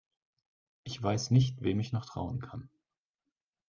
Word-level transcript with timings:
Ich 0.83 0.99
weiß 1.03 1.29
nicht, 1.29 1.61
wem 1.61 1.79
ich 1.79 1.91
noch 1.93 2.07
trauen 2.07 2.39
kann. 2.39 2.71